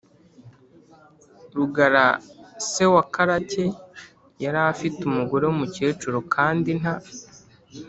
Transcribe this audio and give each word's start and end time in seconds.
Rugara 1.55 2.05
se 2.71 2.83
wa 2.93 3.03
Karake 3.13 3.65
yari 4.43 4.59
afite 4.71 4.99
umugore 5.09 5.43
w’umukecuru, 5.45 6.17
kandi 6.33 6.69
nta 6.79 6.95